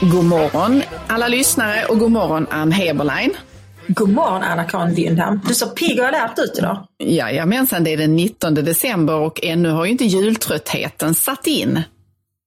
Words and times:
God 0.00 0.24
morgon 0.24 0.82
alla 1.06 1.28
lyssnare 1.28 1.84
och 1.84 1.98
god 1.98 2.10
morgon 2.10 2.46
Ann 2.50 2.72
Heberlein. 2.72 3.34
God 3.86 4.08
morgon 4.08 4.42
Anna-Karin 4.42 4.94
Windham. 4.94 5.40
Du 5.48 5.54
ser 5.54 5.66
pigg 5.66 6.00
och 6.00 6.06
alert 6.06 6.38
ut 6.38 6.58
idag. 6.58 6.86
Jajamensan, 7.04 7.84
det 7.84 7.92
är 7.92 7.96
den 7.96 8.16
19 8.16 8.54
december 8.54 9.14
och 9.14 9.44
ännu 9.44 9.68
har 9.68 9.84
ju 9.84 9.90
inte 9.90 10.04
jultröttheten 10.04 11.14
satt 11.14 11.46
in. 11.46 11.82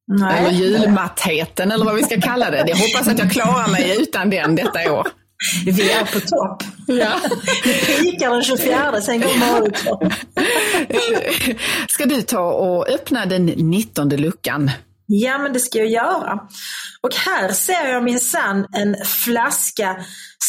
Nej. 0.07 0.39
Eller 0.39 0.51
julmattheten 0.51 1.71
eller 1.71 1.85
vad 1.85 1.95
vi 1.95 2.03
ska 2.03 2.21
kalla 2.21 2.51
det. 2.51 2.63
Jag 2.67 2.77
hoppas 2.77 3.07
att 3.07 3.19
jag 3.19 3.31
klarar 3.31 3.67
mig 3.67 4.01
utan 4.01 4.29
den 4.29 4.55
detta 4.55 4.91
år. 4.91 5.07
Vi 5.65 5.91
är 5.91 6.05
på 6.05 6.19
topp. 6.19 6.63
Ja. 6.87 7.19
Det 7.63 8.01
pikar 8.03 8.31
den 8.31 8.43
24, 8.43 9.01
sen 9.01 9.21
går 9.21 9.39
morgonen. 9.39 10.11
Ska 11.89 12.05
du 12.05 12.21
ta 12.21 12.51
och 12.51 12.89
öppna 12.89 13.25
den 13.25 13.45
19 13.45 14.09
luckan? 14.09 14.71
Ja, 15.05 15.37
men 15.37 15.53
det 15.53 15.59
ska 15.59 15.77
jag 15.77 15.87
göra. 15.87 16.39
Och 17.01 17.15
här 17.15 17.51
ser 17.51 17.87
jag 17.87 18.03
minsann 18.03 18.65
en 18.73 18.95
flaska 19.05 20.05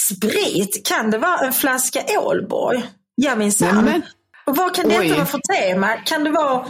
sprit. 0.08 0.86
Kan 0.88 1.10
det 1.10 1.18
vara 1.18 1.46
en 1.46 1.52
flaska 1.52 2.00
Ålborg? 2.18 2.82
Ja, 3.14 3.36
minsann. 3.36 4.02
Och 4.46 4.56
vad 4.56 4.74
kan 4.74 4.86
Oj. 4.86 4.92
detta 4.92 5.14
vara 5.14 5.26
för 5.26 5.40
tema? 5.54 5.96
Kan 5.96 6.24
det 6.24 6.30
vara 6.30 6.66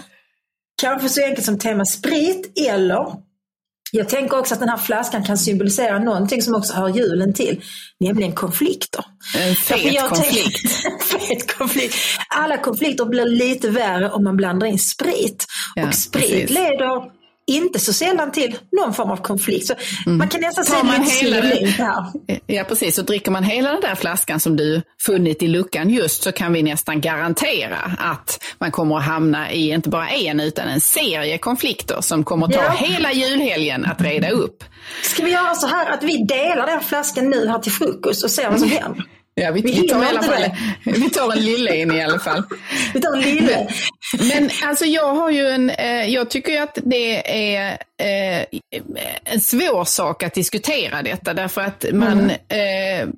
kanske 0.82 1.08
så 1.08 1.24
enkelt 1.24 1.44
som 1.44 1.58
tema 1.58 1.84
sprit 1.84 2.58
eller 2.68 3.29
jag 3.92 4.08
tänker 4.08 4.38
också 4.38 4.54
att 4.54 4.60
den 4.60 4.68
här 4.68 4.76
flaskan 4.76 5.24
kan 5.24 5.38
symbolisera 5.38 5.98
någonting 5.98 6.42
som 6.42 6.54
också 6.54 6.72
hör 6.72 6.88
julen 6.88 7.34
till, 7.34 7.62
nämligen 8.00 8.32
konflikter. 8.32 9.04
En 9.38 9.56
fet 9.56 9.92
jag 9.92 10.08
konflikt. 10.08 10.72
fet 11.28 11.58
konflikt. 11.58 11.94
Alla 12.28 12.58
konflikter 12.58 13.04
blir 13.04 13.24
lite 13.24 13.70
värre 13.70 14.10
om 14.10 14.24
man 14.24 14.36
blandar 14.36 14.66
in 14.66 14.78
sprit. 14.78 15.46
Ja, 15.74 15.88
och 15.88 15.94
sprit 15.94 16.30
precis. 16.30 16.50
leder 16.50 17.19
inte 17.50 17.78
så 17.78 17.92
sällan 17.92 18.32
till 18.32 18.56
någon 18.72 18.94
form 18.94 19.10
av 19.10 19.16
konflikt. 19.16 19.66
Så 19.66 19.74
Man 20.06 20.28
kan 20.28 20.40
nästan 20.40 20.64
Mm. 20.70 20.80
Säga 20.80 20.84
man 20.84 21.06
hela 21.42 21.64
här. 21.86 22.04
Ja 22.46 22.64
precis, 22.64 22.98
och 22.98 23.04
dricker 23.04 23.30
man 23.30 23.44
hela 23.44 23.70
den 23.72 23.80
där 23.80 23.94
flaskan 23.94 24.40
som 24.40 24.56
du 24.56 24.82
funnit 25.02 25.42
i 25.42 25.48
luckan 25.48 25.90
just 25.90 26.22
så 26.22 26.32
kan 26.32 26.52
vi 26.52 26.62
nästan 26.62 27.00
garantera 27.00 27.76
att 27.98 28.44
man 28.58 28.70
kommer 28.70 28.96
att 28.96 29.04
hamna 29.04 29.52
i 29.52 29.70
inte 29.70 29.88
bara 29.88 30.08
en 30.08 30.40
utan 30.40 30.68
en 30.68 30.80
serie 30.80 31.38
konflikter 31.38 32.00
som 32.00 32.24
kommer 32.24 32.46
att 32.46 32.52
ta 32.52 32.62
Ja. 32.62 32.70
hela 32.70 33.12
julhelgen 33.12 33.84
att 33.84 34.00
reda 34.00 34.30
upp. 34.30 34.64
Ska 35.02 35.24
vi 35.24 35.30
göra 35.30 35.54
så 35.54 35.66
här 35.66 35.90
att 35.90 36.02
vi 36.02 36.24
delar 36.24 36.66
den 36.66 36.80
flaskan 36.80 37.30
nu 37.30 37.48
här 37.48 37.58
till 37.58 37.72
frukost 37.72 38.24
och 38.24 38.30
ser 38.30 38.50
vad 38.50 38.60
som 38.60 38.70
händer? 38.70 39.04
Ja, 39.34 39.50
vi, 39.50 39.60
Vi 39.60 39.72
vi, 39.72 39.88
tar, 39.88 40.04
alla 40.04 40.22
fall, 40.22 40.42
vi 40.84 41.10
tar 41.10 41.32
en 41.32 41.44
lille 41.44 41.76
in 41.76 41.92
i 41.92 42.02
alla 42.02 42.18
fall. 42.18 42.42
Vi 42.94 43.00
tar 43.00 43.12
en 43.12 43.20
lille. 43.20 43.68
Men 44.34 44.50
alltså 44.62 44.84
jag 44.84 45.14
har 45.14 45.30
ju 45.30 45.46
en, 45.46 45.70
eh, 45.70 46.04
jag 46.14 46.30
tycker 46.30 46.62
att 46.62 46.78
det 46.84 47.32
är 47.54 47.70
eh, 47.98 48.44
en 49.24 49.40
svår 49.40 49.84
sak 49.84 50.22
att 50.22 50.34
diskutera 50.34 51.02
detta 51.02 51.34
därför 51.34 51.60
att 51.60 51.84
man 51.92 52.30
eh, 52.30 53.08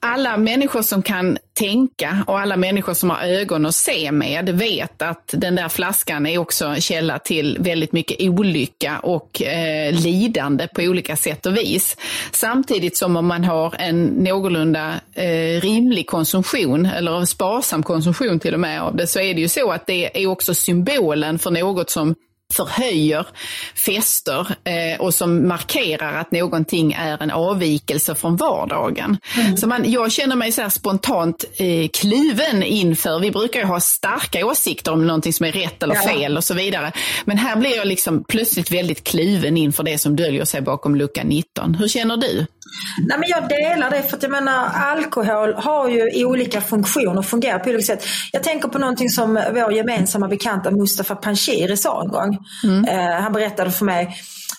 alla 0.00 0.36
människor 0.36 0.82
som 0.82 1.02
kan 1.02 1.38
tänka 1.58 2.24
och 2.26 2.40
alla 2.40 2.56
människor 2.56 2.94
som 2.94 3.10
har 3.10 3.22
ögon 3.22 3.66
att 3.66 3.74
se 3.74 4.12
med 4.12 4.50
vet 4.50 5.02
att 5.02 5.34
den 5.36 5.54
där 5.54 5.68
flaskan 5.68 6.26
är 6.26 6.38
också 6.38 6.66
en 6.66 6.80
källa 6.80 7.18
till 7.18 7.56
väldigt 7.60 7.92
mycket 7.92 8.20
olycka 8.20 8.98
och 8.98 9.42
eh, 9.42 9.92
lidande 9.92 10.68
på 10.68 10.82
olika 10.82 11.16
sätt 11.16 11.46
och 11.46 11.56
vis. 11.56 11.96
Samtidigt 12.32 12.96
som 12.96 13.16
om 13.16 13.26
man 13.26 13.44
har 13.44 13.74
en 13.78 14.04
någorlunda 14.04 14.94
eh, 15.14 15.60
rimlig 15.60 16.06
konsumtion, 16.06 16.86
eller 16.86 17.24
sparsam 17.24 17.82
konsumtion 17.82 18.40
till 18.40 18.54
och 18.54 18.60
med 18.60 18.82
av 18.82 18.96
det, 18.96 19.06
så 19.06 19.20
är 19.20 19.34
det 19.34 19.40
ju 19.40 19.48
så 19.48 19.70
att 19.70 19.86
det 19.86 20.22
är 20.22 20.26
också 20.26 20.54
symbolen 20.54 21.38
för 21.38 21.50
något 21.50 21.90
som 21.90 22.14
förhöjer 22.54 23.26
fester 23.86 24.40
eh, 24.64 25.00
och 25.00 25.14
som 25.14 25.48
markerar 25.48 26.20
att 26.20 26.32
någonting 26.32 26.92
är 26.92 27.22
en 27.22 27.30
avvikelse 27.30 28.14
från 28.14 28.36
vardagen. 28.36 29.18
Så 29.56 29.66
man, 29.66 29.90
jag 29.92 30.12
känner 30.12 30.36
mig 30.36 30.52
så 30.52 30.70
spontant 30.70 31.44
eh, 31.56 31.88
kluven 31.92 32.62
inför, 32.62 33.18
vi 33.20 33.30
brukar 33.30 33.60
ju 33.60 33.66
ha 33.66 33.80
starka 33.80 34.46
åsikter 34.46 34.92
om 34.92 35.06
någonting 35.06 35.32
som 35.32 35.46
är 35.46 35.52
rätt 35.52 35.82
eller 35.82 35.94
Ja. 35.94 36.02
fel 36.08 36.36
och 36.36 36.44
så 36.44 36.54
vidare. 36.54 36.92
Men 37.24 37.38
här 37.38 37.56
blir 37.56 37.76
jag 37.76 37.86
liksom 37.86 38.24
plötsligt 38.24 38.70
väldigt 38.70 39.04
kluven 39.04 39.56
inför 39.56 39.82
det 39.82 39.98
som 39.98 40.16
döljer 40.16 40.44
sig 40.44 40.60
bakom 40.60 40.96
lucka 40.96 41.24
19. 41.24 41.74
Hur 41.74 41.88
känner 41.88 42.16
du? 42.16 42.46
Nej, 42.98 43.18
men 43.18 43.28
jag 43.28 43.48
delar 43.48 43.90
det 43.90 44.02
för 44.02 44.16
att 44.16 44.22
jag 44.22 44.32
menar 44.32 44.68
alkohol 44.74 45.54
har 45.54 45.88
ju 45.88 46.24
olika 46.24 46.60
funktioner 46.60 47.18
och 47.18 47.26
fungerar 47.26 47.58
på 47.58 47.70
olika 47.70 47.84
sätt. 47.84 48.04
Jag 48.32 48.42
tänker 48.42 48.68
på 48.68 48.78
någonting 48.78 49.10
som 49.10 49.34
vår 49.54 49.72
gemensamma 49.72 50.28
bekanta 50.28 50.70
Mustafa 50.70 51.14
Panshiri 51.14 51.76
sa 51.76 52.02
en 52.02 52.08
gång. 52.08 52.38
Eh, 52.88 53.22
han 53.22 53.32
berättade 53.32 53.70
för 53.70 53.84
mig 53.84 54.16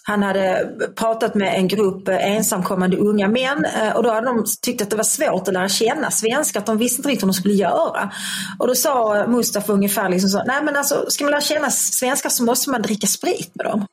han 0.09 0.23
hade 0.23 0.69
pratat 0.95 1.35
med 1.35 1.55
en 1.57 1.67
grupp 1.67 2.07
eh, 2.07 2.35
ensamkommande 2.35 2.97
unga 2.97 3.27
män 3.27 3.65
eh, 3.65 3.95
och 3.95 4.03
då 4.03 4.11
hade 4.11 4.27
de 4.27 4.45
tyckt 4.61 4.81
att 4.81 4.89
det 4.89 4.95
var 4.95 5.03
svårt 5.03 5.47
att 5.47 5.53
lära 5.53 5.69
känna 5.69 6.11
svenskar, 6.11 6.59
att 6.59 6.65
de 6.65 6.77
visste 6.77 6.99
inte 6.99 7.09
riktigt 7.09 7.23
vad 7.23 7.33
de 7.33 7.33
skulle 7.33 7.53
göra. 7.53 8.11
Och 8.59 8.67
då 8.67 8.75
sa 8.75 9.25
Mustafa 9.27 9.73
ungefär 9.73 10.09
liksom 10.09 10.29
så, 10.29 10.43
nej 10.43 10.63
men 10.63 10.75
alltså 10.75 11.05
ska 11.07 11.23
man 11.23 11.31
lära 11.31 11.41
känna 11.41 11.71
svenskar 11.71 12.29
så 12.29 12.43
måste 12.43 12.69
man 12.69 12.81
dricka 12.81 13.07
sprit 13.07 13.51
med 13.53 13.65
dem. 13.65 13.85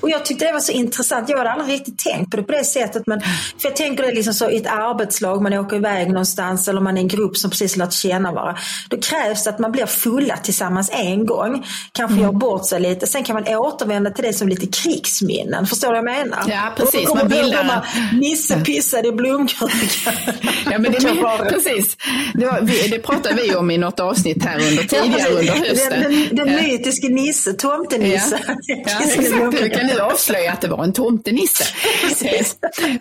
Och 0.00 0.10
jag 0.10 0.24
tyckte 0.24 0.44
det 0.44 0.52
var 0.52 0.60
så 0.60 0.72
intressant. 0.72 1.28
Jag 1.28 1.38
hade 1.38 1.50
aldrig 1.50 1.80
riktigt 1.80 1.98
tänkt 1.98 2.30
på 2.30 2.36
det 2.36 2.42
på 2.42 2.52
det 2.52 2.64
sättet. 2.64 3.02
Men, 3.06 3.20
för 3.20 3.68
jag 3.68 3.76
tänker 3.76 4.02
det 4.02 4.12
liksom 4.12 4.34
så 4.34 4.50
i 4.50 4.56
ett 4.56 4.66
arbetslag, 4.66 5.42
man 5.42 5.52
åker 5.52 5.76
iväg 5.76 6.08
någonstans 6.08 6.68
eller 6.68 6.80
man 6.80 6.96
är 6.96 7.00
en 7.00 7.08
grupp 7.08 7.36
som 7.36 7.50
precis 7.50 7.76
lärt 7.76 7.92
känna 7.92 8.32
varandra. 8.32 8.60
Då 8.88 9.00
krävs 9.00 9.44
det 9.44 9.50
att 9.50 9.58
man 9.58 9.72
blir 9.72 9.86
fulla 9.86 10.36
tillsammans 10.36 10.90
en 10.92 11.26
gång. 11.26 11.66
Kanske 11.92 12.20
gör 12.20 12.32
bort 12.32 12.66
sig 12.66 12.80
lite. 12.80 13.06
Sen 13.06 13.24
kan 13.24 13.34
man 13.34 13.56
återvända 13.56 14.10
till 14.10 14.24
det 14.24 14.32
som 14.32 14.48
lite 14.48 14.66
krigsminnen. 15.18 15.66
Förstår 15.66 15.88
du 15.88 16.02
vad 16.02 16.10
jag 16.14 16.26
menar? 16.26 16.44
Ja, 16.48 16.72
precis. 16.76 17.14
Man 17.14 17.28
bildar 17.28 17.86
Nisse 18.20 18.60
pissade 18.60 19.08
i 19.08 19.12
blomkrukan. 19.12 20.14
Ja, 20.70 20.78
men 20.78 20.82
det, 20.82 20.98
det. 20.98 21.48
precis. 21.50 21.96
Det, 22.34 22.46
var, 22.46 22.60
vi, 22.62 22.88
det 22.88 22.98
pratade 22.98 23.42
vi 23.42 23.54
om 23.54 23.70
i 23.70 23.78
något 23.78 24.00
avsnitt 24.00 24.44
här 24.44 24.54
under 24.56 24.82
Ja, 24.82 25.02
tidigare 25.02 25.30
under 25.30 25.52
hösten. 25.52 26.00
Den, 26.02 26.12
den, 26.12 26.36
den 26.36 26.48
Ja. 26.56 26.62
mytiske 26.62 27.08
Nisse, 27.08 27.52
tomtenisse. 27.52 28.38
Ja, 28.46 28.74
exakt. 28.76 29.60
Du 29.62 29.68
kan 29.70 29.86
nu 29.86 29.98
avslöja 30.00 30.52
att 30.52 30.60
det 30.60 30.68
var 30.68 30.84
en 30.84 30.92
tomtenisse. 30.92 31.64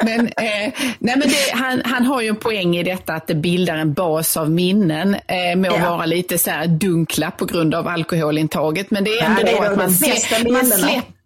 Men 0.04 0.20
eh, 0.28 0.34
nej, 0.38 0.74
men 1.00 1.20
det, 1.20 1.52
han, 1.54 1.82
han 1.86 2.06
har 2.06 2.22
ju 2.22 2.28
en 2.28 2.36
poäng 2.36 2.78
i 2.78 2.84
detta 2.84 3.14
att 3.14 3.28
det 3.28 3.36
bildar 3.36 3.76
en 3.78 3.94
bas 3.94 4.38
av 4.38 4.52
minnen. 4.52 5.14
Eh, 5.14 5.56
må 5.58 5.68
Ja. 5.68 5.90
vara 5.90 6.06
lite 6.06 6.38
så 6.38 6.52
dunkla 6.68 7.32
på 7.32 7.46
grund 7.46 7.76
av 7.76 7.88
alkoholintaget. 7.88 8.92
Men 8.92 9.04
det 9.04 9.20
är 9.20 9.26
ändå 9.26 9.42
Ja, 9.42 9.46
det 9.46 9.52
är 9.52 9.62
att 9.72 9.78
man, 9.78 9.78
man, 9.78 9.94
släpper, 9.94 11.17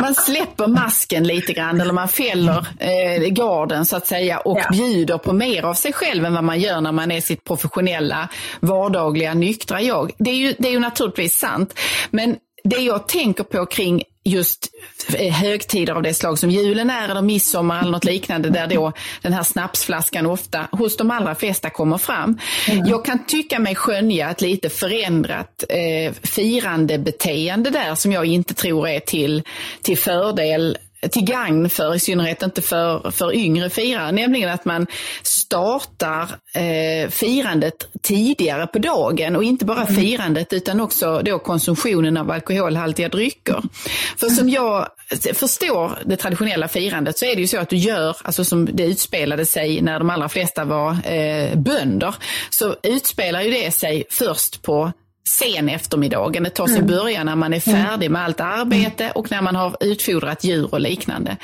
man 0.00 0.14
släpper 0.14 0.66
masken 0.66 1.24
lite 1.24 1.52
grann 1.52 1.80
eller 1.80 1.92
man 1.92 2.08
fäller 2.08 2.66
eh, 2.78 3.28
garden 3.28 3.86
så 3.86 3.96
att 3.96 4.06
säga 4.06 4.38
och 4.38 4.58
Ja. 4.58 4.68
bjuder 4.72 5.18
på 5.18 5.32
mer 5.32 5.62
av 5.64 5.74
sig 5.74 5.92
själv 5.92 6.24
än 6.24 6.34
vad 6.34 6.44
man 6.44 6.60
gör 6.60 6.80
när 6.80 6.92
man 6.92 7.10
är 7.10 7.20
sitt 7.20 7.44
professionella, 7.44 8.28
vardagliga, 8.60 9.34
nyktra 9.34 9.82
jag. 9.82 10.12
Det 10.18 10.30
är 10.30 10.34
ju, 10.34 10.54
det 10.58 10.68
är 10.68 10.72
ju 10.72 10.78
naturligtvis 10.78 11.38
sant. 11.38 11.78
Men 12.10 12.36
det 12.64 12.76
jag 12.76 13.08
tänker 13.08 13.44
på 13.44 13.66
kring 13.66 14.02
just 14.24 14.70
eh, 15.14 15.32
högtider 15.32 15.92
av 15.92 16.02
det 16.02 16.14
slag 16.14 16.38
som 16.38 16.50
julen 16.50 16.90
är 16.90 17.08
eller 17.08 17.22
midsommar 17.22 17.80
eller 17.80 17.90
något 17.90 18.04
liknande 18.04 18.50
där 18.50 18.66
då 18.66 18.92
den 19.22 19.32
här 19.32 19.42
snapsflaskan 19.42 20.26
ofta 20.26 20.68
hos 20.70 20.96
de 20.96 21.10
allra 21.10 21.34
flesta 21.34 21.70
kommer 21.70 21.98
fram. 21.98 22.38
Jag 22.86 23.04
kan 23.04 23.26
tycka 23.26 23.58
mig 23.58 23.74
skönja 23.74 24.30
ett 24.30 24.40
lite 24.40 24.70
förändrat 24.70 25.64
eh, 25.68 26.12
firandebeteende 26.22 27.70
där 27.70 27.94
som 27.94 28.12
jag 28.12 28.26
inte 28.26 28.54
tror 28.54 28.88
är 28.88 29.00
till, 29.00 29.42
till 29.82 29.98
fördel 29.98 30.78
till 31.08 31.24
gagn 31.24 31.70
för, 31.70 31.94
i 31.94 31.98
synnerhet 31.98 32.42
inte 32.42 32.62
för, 32.62 33.10
för 33.10 33.34
yngre 33.34 33.70
firare, 33.70 34.12
nämligen 34.12 34.50
att 34.50 34.64
man 34.64 34.86
startar 35.22 36.22
eh, 36.54 37.10
firandet 37.10 37.88
tidigare 38.02 38.66
på 38.66 38.78
dagen 38.78 39.36
och 39.36 39.44
inte 39.44 39.64
bara 39.64 39.86
firandet 39.86 40.52
utan 40.52 40.80
också 40.80 41.20
då 41.24 41.38
konsumtionen 41.38 42.16
av 42.16 42.30
alkoholhaltiga 42.30 43.08
drycker. 43.08 43.62
För 44.16 44.28
som 44.28 44.48
jag 44.48 44.88
förstår 45.34 45.98
det 46.04 46.16
traditionella 46.16 46.68
firandet 46.68 47.18
så 47.18 47.24
är 47.24 47.34
det 47.34 47.40
ju 47.40 47.46
så 47.46 47.58
att 47.58 47.68
du 47.68 47.76
gör, 47.76 48.16
alltså 48.22 48.44
som 48.44 48.68
det 48.72 48.84
utspelade 48.84 49.46
sig 49.46 49.82
när 49.82 49.98
de 49.98 50.10
allra 50.10 50.28
flesta 50.28 50.64
var 50.64 51.12
eh, 51.12 51.56
bönder, 51.56 52.14
så 52.50 52.76
utspelar 52.82 53.42
ju 53.42 53.50
det 53.50 53.70
sig 53.70 54.04
först 54.10 54.62
på 54.62 54.92
sen 55.28 55.68
eftermiddagen. 55.68 56.42
Det 56.42 56.50
tar 56.50 56.66
sin 56.66 56.86
början 56.86 57.26
när 57.26 57.36
man 57.36 57.52
är 57.54 57.60
färdig 57.60 58.10
med 58.10 58.22
allt 58.24 58.40
arbete 58.40 59.12
och 59.14 59.30
när 59.30 59.42
man 59.42 59.56
har 59.56 59.76
utfodrat 59.80 60.44
djur 60.44 60.68
och 60.74 60.80
liknande. 60.80 61.36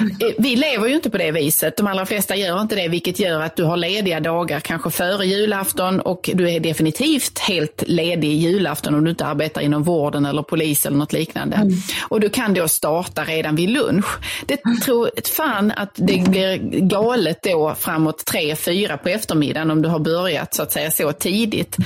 Eh, 0.00 0.28
Vi 0.38 0.56
lever 0.56 0.88
ju 0.88 0.94
inte 0.94 1.10
på 1.10 1.18
det 1.18 1.30
viset. 1.30 1.76
De 1.76 1.86
allra 1.86 2.06
flesta 2.06 2.36
gör 2.36 2.60
inte 2.60 2.74
det, 2.76 2.88
vilket 2.88 3.18
gör 3.18 3.40
att 3.40 3.56
du 3.56 3.64
har 3.64 3.76
lediga 3.76 4.20
dagar 4.20 4.60
kanske 4.60 4.90
före 4.90 5.26
julafton 5.26 6.00
och 6.00 6.30
du 6.34 6.50
är 6.50 6.60
definitivt 6.60 7.38
helt 7.38 7.84
ledig 7.86 8.32
julafton 8.32 8.94
om 8.94 9.04
du 9.04 9.10
inte 9.10 9.26
arbetar 9.26 9.60
inom 9.60 9.82
vården 9.82 10.26
eller 10.26 10.42
polis 10.42 10.86
eller 10.86 10.96
något 10.96 11.12
liknande. 11.12 11.70
Och 12.08 12.20
du 12.20 12.28
kan 12.28 12.54
då 12.54 12.68
starta 12.68 13.24
redan 13.24 13.56
vid 13.56 13.68
lunch. 13.70 14.06
Det 14.46 14.60
tror 14.84 15.10
fan 15.36 15.72
att 15.76 15.90
det 15.94 16.28
blir 16.30 16.56
galet 16.80 17.42
då 17.42 17.74
framåt 17.78 18.24
tre, 18.24 18.56
fyra 18.56 18.96
på 18.96 19.08
eftermiddagen 19.08 19.70
om 19.70 19.82
du 19.82 19.88
har 19.88 19.98
börjat 19.98 20.54
så 20.54 20.62
att 20.62 20.72
säga 20.72 20.90
så 20.90 21.12
tidigt. 21.12 21.76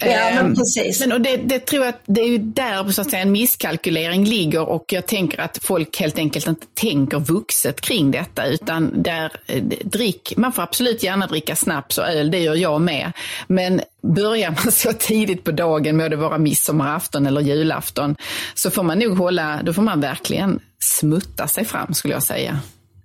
Ja, 0.00 0.06
Ehm, 0.06 0.34
men 0.34 0.54
precis. 0.56 0.81
Precis. 0.82 1.00
Men 1.00 1.12
och 1.12 1.20
det, 1.20 1.36
det 1.36 1.58
tror 1.58 1.84
jag 1.84 1.94
att 1.94 2.02
det 2.06 2.20
är 2.20 2.28
ju 2.28 2.38
där 2.38 2.90
så 2.90 3.00
att 3.00 3.10
säga, 3.10 3.22
en 3.22 3.32
misskalkylering 3.32 4.24
ligger 4.24 4.68
och 4.68 4.84
jag 4.92 5.06
tänker 5.06 5.40
att 5.40 5.58
folk 5.62 6.00
helt 6.00 6.18
enkelt 6.18 6.46
inte 6.46 6.66
tänker 6.74 7.18
vuxet 7.18 7.80
kring 7.80 8.10
detta 8.10 8.46
utan 8.46 9.02
där 9.02 9.32
eh, 9.46 9.62
drick, 9.84 10.32
man 10.36 10.52
får 10.52 10.62
absolut 10.62 11.02
gärna 11.02 11.26
dricka 11.26 11.56
snaps 11.56 11.98
och 11.98 12.08
öl, 12.08 12.30
det 12.30 12.38
gör 12.38 12.54
jag 12.54 12.80
med. 12.80 13.12
Men 13.46 13.80
börjar 14.02 14.50
man 14.50 14.72
så 14.72 14.92
tidigt 14.92 15.44
på 15.44 15.50
dagen, 15.50 15.96
må 15.96 16.08
det 16.08 16.16
vara 16.16 16.38
midsommarafton 16.38 17.26
eller 17.26 17.40
julafton, 17.40 18.16
så 18.54 18.70
får 18.70 18.82
man 18.82 18.98
nog 18.98 19.18
hålla, 19.18 19.60
då 19.62 19.72
får 19.72 19.82
man 19.82 20.00
verkligen 20.00 20.60
smutta 20.78 21.48
sig 21.48 21.64
fram 21.64 21.94
skulle 21.94 22.14
jag 22.14 22.22
säga. 22.22 22.58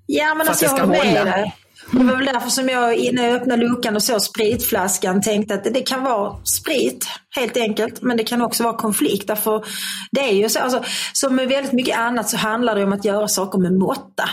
Ja, 0.06 0.33
men 0.35 0.45
För 0.45 0.51
alltså 0.51 0.65
jag 0.65 0.71
håller 0.71 1.03
med 1.03 1.25
dig. 1.25 1.56
Det 1.92 2.04
var 2.04 2.16
väl 2.16 2.25
därför 2.25 2.50
som 2.50 2.69
jag 2.69 3.13
när 3.13 3.28
jag 3.28 3.36
öppnade 3.36 3.68
luckan 3.68 3.95
och 3.95 4.04
såg 4.04 4.22
spritflaskan 4.22 5.22
tänkte 5.22 5.54
att 5.54 5.63
det 5.63 5.81
kan 5.81 6.04
vara 6.04 6.36
sprit 6.44 7.07
helt 7.36 7.57
enkelt. 7.57 8.01
Men 8.01 8.18
det 8.18 8.24
kan 8.24 8.42
också 8.42 8.63
vara 8.63 8.78
konflikt. 8.78 9.28
Därför 9.28 9.66
det 10.12 10.22
är 10.22 10.34
ju 10.34 10.50
så, 10.50 10.60
alltså, 10.60 10.84
som 11.13 11.36
med 11.36 11.48
väldigt 11.48 11.72
mycket 11.74 11.98
annat 11.98 12.30
så 12.30 12.38
handlar 12.38 12.75
det 12.75 12.84
om 12.84 12.94
att 12.94 13.06
göra 13.06 13.28
saker 13.28 13.60
med 13.60 13.74
måtta. 13.74 14.30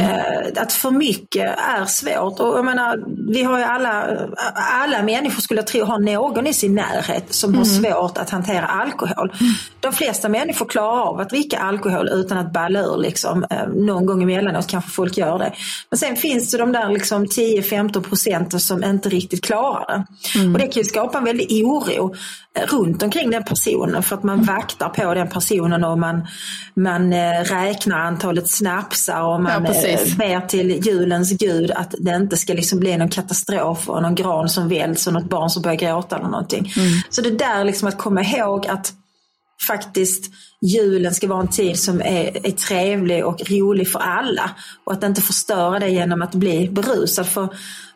Eh, 0.00 0.62
att 0.62 0.72
för 0.72 0.90
mycket 0.90 1.58
är 1.58 1.84
svårt. 1.84 2.40
Och 2.40 2.58
jag 2.58 2.64
menar, 2.64 3.04
vi 3.32 3.42
har 3.42 3.58
ju 3.58 3.64
alla, 3.64 4.18
alla 4.54 5.02
människor 5.02 5.42
skulle 5.42 5.60
jag 5.60 5.66
tro 5.66 5.84
har 5.84 5.98
någon 5.98 6.46
i 6.46 6.52
sin 6.52 6.74
närhet 6.74 7.34
som 7.34 7.54
har 7.54 7.64
svårt 7.64 8.18
att 8.18 8.30
hantera 8.30 8.66
alkohol. 8.66 9.32
De 9.80 9.92
flesta 9.92 10.28
människor 10.28 10.66
klarar 10.66 11.00
av 11.00 11.20
att 11.20 11.30
dricka 11.30 11.58
alkohol 11.58 12.08
utan 12.08 12.38
att 12.38 12.52
balla 12.52 12.80
ur. 12.80 12.96
Liksom. 12.96 13.46
Eh, 13.50 13.66
någon 13.68 14.06
gång 14.06 14.22
emellanåt 14.22 14.66
kanske 14.66 14.90
folk 14.90 15.16
gör 15.16 15.38
det. 15.38 15.52
Men 15.90 15.98
sen 15.98 16.16
finns 16.16 16.50
det 16.50 16.58
de 16.58 16.72
där 16.72 16.88
liksom 16.88 17.26
10-15 17.26 18.00
procenten 18.00 18.60
som 18.60 18.84
inte 18.84 19.08
riktigt 19.08 19.44
klarar 19.44 19.86
det. 19.86 20.04
Och 20.46 20.58
det 20.58 20.66
kan 20.66 20.82
ju 20.82 20.84
skapa 20.84 21.18
en 21.18 21.24
väldig 21.24 21.66
oro 21.66 22.14
eh, 22.58 22.66
runt 22.66 23.02
omkring 23.02 23.30
den 23.30 23.44
personen 23.44 24.02
för 24.02 24.16
att 24.16 24.22
man 24.22 24.42
vaktar 24.42 24.88
på 24.88 25.14
den 25.14 25.28
personen 25.28 25.84
och 25.84 25.98
man, 25.98 26.26
man 26.74 27.12
eh, 27.12 27.40
räknar 27.44 27.98
antalet 27.98 28.48
snapsar 28.48 29.22
och 29.22 29.40
man 29.44 29.64
Ja, 29.64 29.88
eh, 29.88 30.16
ber 30.16 30.46
till 30.46 30.86
julens 30.86 31.30
gud 31.30 31.70
att 31.70 31.94
det 31.98 32.16
inte 32.16 32.36
ska 32.36 32.52
liksom 32.52 32.80
bli 32.80 32.96
någon 32.96 33.08
katastrof 33.08 33.88
och 33.88 34.02
någon 34.02 34.14
gran 34.14 34.48
som 34.48 34.68
välts 34.68 35.06
och 35.06 35.12
något 35.12 35.28
barn 35.28 35.50
som 35.50 35.62
börjar 35.62 35.76
gråta 35.76 36.16
eller 36.16 36.28
någonting. 36.28 36.72
Så 37.10 37.20
det 37.20 37.30
där 37.30 37.64
liksom 37.64 37.88
att 37.88 37.98
komma 37.98 38.22
ihåg 38.22 38.66
att 38.66 38.92
faktiskt 39.66 40.30
julen 40.62 41.14
ska 41.14 41.28
vara 41.28 41.40
en 41.40 41.48
tid 41.48 41.78
som 41.78 42.00
är, 42.00 42.46
är 42.46 42.50
trevlig 42.50 43.26
och 43.26 43.50
rolig 43.50 43.88
för 43.88 43.98
alla. 43.98 44.50
Och 44.84 44.92
att 44.92 45.02
inte 45.02 45.22
förstöra 45.22 45.78
det 45.78 45.88
genom 45.88 46.22
att 46.22 46.34
bli 46.34 46.68
berusad. 46.68 47.26
För, 47.26 47.48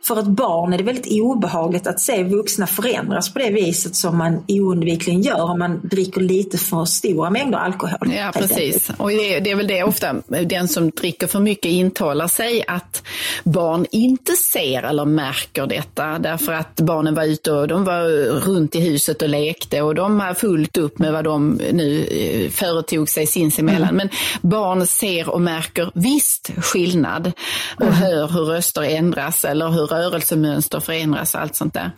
för 0.02 0.18
ett 0.20 0.26
barn 0.26 0.72
är 0.72 0.78
det 0.78 0.84
väldigt 0.84 1.22
obehagligt 1.22 1.86
att 1.86 2.00
se 2.00 2.24
vuxna 2.24 2.66
förändras 2.66 3.32
på 3.32 3.38
det 3.38 3.50
viset 3.50 3.96
som 3.96 4.18
man 4.18 4.44
oundvikligen 4.48 5.22
gör 5.22 5.50
om 5.50 5.58
man 5.58 5.80
dricker 5.82 6.20
lite 6.20 6.58
för 6.58 6.84
stora 6.84 7.30
mängder 7.30 7.58
alkohol. 7.58 8.12
Ja, 8.16 8.30
precis. 8.34 8.90
Och 8.96 9.08
det, 9.08 9.40
det 9.40 9.50
är 9.50 9.56
väl 9.56 9.66
det 9.66 9.82
ofta 9.82 10.14
den 10.46 10.68
som 10.68 10.90
dricker 10.90 11.26
för 11.26 11.40
mycket 11.40 11.70
intalar 11.70 12.28
sig 12.28 12.64
att 12.66 13.02
barn 13.44 13.86
inte 13.90 14.32
ser 14.32 14.82
eller 14.82 15.04
märker 15.04 15.66
detta 15.66 16.18
därför 16.18 16.52
att 16.52 16.80
barnen 16.80 17.14
var 17.14 17.24
ute 17.24 17.52
och 17.52 17.68
de 17.68 17.84
var 17.84 18.04
runt 18.40 18.74
i 18.74 18.80
huset 18.80 19.22
och 19.22 19.28
lekte 19.28 19.82
och 19.82 19.94
de 19.94 20.20
har 20.20 20.34
fullt 20.34 20.76
upp 20.76 20.98
med 20.98 21.12
vad 21.12 21.24
de 21.24 21.60
nu 21.72 22.04
eh, 22.04 22.50
företog 22.50 23.08
sig 23.08 23.26
sinsemellan. 23.26 23.94
Men 23.94 24.08
barn 24.40 24.86
ser 24.86 25.28
och 25.28 25.40
märker 25.40 25.90
visst 25.94 26.50
skillnad 26.56 27.32
och 27.76 27.86
hör 27.86 28.28
hur 28.28 28.44
röster 28.44 28.82
ändras 28.82 29.44
eller 29.44 29.68
hur 29.68 29.87
rörelsemönster 29.90 30.80
förändras 30.80 31.34
och 31.34 31.40
allt 31.40 31.56
sånt 31.56 31.74
där. 31.74 31.90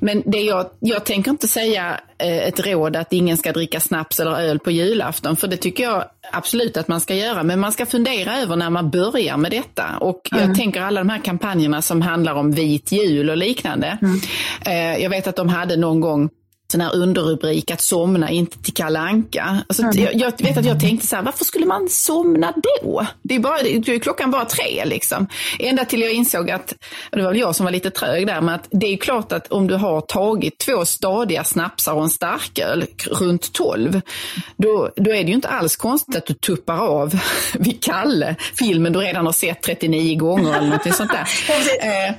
Men 0.00 0.22
det 0.26 0.40
jag, 0.40 0.66
jag 0.80 1.04
tänker 1.04 1.30
inte 1.30 1.48
säga 1.48 2.00
eh, 2.18 2.36
ett 2.38 2.66
råd 2.66 2.96
att 2.96 3.12
ingen 3.12 3.36
ska 3.36 3.52
dricka 3.52 3.80
snaps 3.80 4.20
eller 4.20 4.40
öl 4.40 4.58
på 4.58 4.70
julafton, 4.70 5.36
för 5.36 5.48
det 5.48 5.56
tycker 5.56 5.84
jag 5.84 6.04
absolut 6.32 6.76
att 6.76 6.88
man 6.88 7.00
ska 7.00 7.14
göra. 7.14 7.42
Men 7.42 7.60
man 7.60 7.72
ska 7.72 7.86
fundera 7.86 8.38
över 8.38 8.56
när 8.56 8.70
man 8.70 8.90
börjar 8.90 9.36
med 9.36 9.50
detta. 9.50 9.84
Och 10.00 10.20
jag 10.30 10.54
tänker 10.56 10.80
alla 10.82 11.00
de 11.00 11.08
här 11.08 11.18
kampanjerna 11.24 11.82
som 11.82 12.02
handlar 12.02 12.34
om 12.34 12.52
vit 12.52 12.92
jul 12.92 13.30
och 13.30 13.36
liknande. 13.36 13.98
Eh, 14.66 14.96
Jag 15.02 15.10
vet 15.10 15.26
att 15.26 15.36
de 15.36 15.48
hade 15.48 15.76
någon 15.76 16.00
gång 16.00 16.30
sån 16.72 16.80
här 16.80 16.96
underrubrik 16.96 17.70
att 17.70 17.80
somna 17.80 18.30
inte 18.30 18.58
till 18.62 18.74
kalanka. 18.74 19.62
Alltså, 19.68 19.82
jag, 19.82 20.14
jag 20.14 20.32
vet 20.42 20.56
att 20.58 20.64
jag 20.64 20.80
tänkte 20.80 21.06
så 21.06 21.16
här, 21.16 21.22
varför 21.22 21.44
skulle 21.44 21.66
man 21.66 21.88
somna 21.88 22.54
då? 22.82 23.06
Det 23.22 23.34
är, 23.34 23.38
bara, 23.38 23.58
det 23.62 23.88
är 23.88 23.98
klockan 23.98 24.30
bara 24.30 24.44
tre 24.44 24.84
liksom. 24.84 25.26
Ända 25.58 25.84
till 25.84 26.00
jag 26.00 26.12
insåg 26.12 26.50
att, 26.50 26.74
det 27.12 27.22
var 27.22 27.28
väl 27.30 27.40
jag 27.40 27.56
som 27.56 27.64
var 27.64 27.70
lite 27.70 27.90
trög 27.90 28.26
där, 28.26 28.40
men 28.40 28.54
att 28.54 28.68
det 28.70 28.86
är 28.86 28.96
klart 28.96 29.32
att 29.32 29.46
om 29.52 29.66
du 29.66 29.74
har 29.74 30.00
tagit 30.00 30.58
två 30.58 30.84
stadiga 30.84 31.44
snapsar 31.44 31.92
och 31.92 32.02
en 32.02 32.10
starköl 32.10 32.84
runt 33.10 33.52
12, 33.52 34.00
då, 34.56 34.90
då 34.96 35.10
är 35.10 35.24
det 35.24 35.28
ju 35.28 35.34
inte 35.34 35.48
alls 35.48 35.76
konstigt 35.76 36.16
att 36.16 36.26
du 36.26 36.34
tuppar 36.34 36.78
av 36.78 37.14
vid 37.58 37.82
Kalle, 37.84 38.36
filmen 38.58 38.92
du 38.92 38.98
redan 38.98 39.26
har 39.26 39.32
sett 39.32 39.62
39 39.62 40.18
gånger 40.18 40.54
eller 40.58 40.68
något 40.68 40.94
sånt 40.96 41.10
där. 41.12 41.28
Eh, 41.82 42.14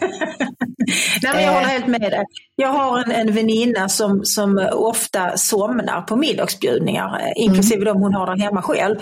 Nej, 1.21 1.33
men 1.33 1.43
jag 1.43 1.43
Eh. 1.43 1.53
håller 1.53 1.67
helt 1.67 1.87
med 1.87 2.01
dig. 2.01 2.23
Jag 2.59 2.69
har 2.69 2.99
en, 2.99 3.11
en 3.11 3.33
väninna 3.33 3.89
som, 3.89 4.25
som 4.25 4.69
ofta 4.73 5.37
somnar 5.37 6.01
på 6.01 6.15
middagsbjudningar, 6.15 7.19
eh, 7.19 7.43
inklusive 7.43 7.85
de 7.85 7.97
hon 7.97 8.13
har 8.13 8.25
där 8.25 8.43
hemma 8.43 8.61
själv. 8.61 8.95